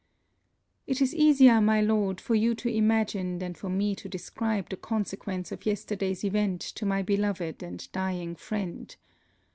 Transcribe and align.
It 0.87 0.99
is 0.99 1.13
easier, 1.13 1.61
my 1.61 1.79
Lord, 1.79 2.19
for 2.19 2.33
you 2.33 2.55
to 2.55 2.67
imagine 2.67 3.37
than 3.37 3.53
for 3.53 3.69
me 3.69 3.93
to 3.97 4.09
describe 4.09 4.69
the 4.71 4.75
consequence 4.75 5.51
of 5.51 5.63
yesterday's 5.63 6.23
event 6.23 6.59
to 6.61 6.87
my 6.87 7.03
beloved 7.03 7.61
and 7.61 7.87
dying 7.91 8.35
friend. 8.35 8.95